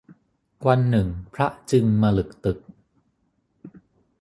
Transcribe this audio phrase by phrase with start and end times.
[0.67, 2.59] วันหนึ่งพระจึงมะหลึกตึก